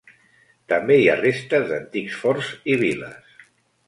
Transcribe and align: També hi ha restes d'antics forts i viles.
També 0.71 0.95
hi 1.01 1.03
ha 1.11 1.17
restes 1.19 1.67
d'antics 1.71 2.15
forts 2.21 2.49
i 2.73 2.79
viles. 2.85 3.37